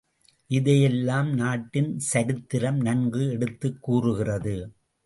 இதையெல்லாம் 0.47 1.33
நாட்டின் 1.33 1.99
சரித்திரம் 1.99 2.79
நன்கு 2.79 3.29
எடுத்துக் 3.31 3.81
கூறுகிறது. 3.81 4.57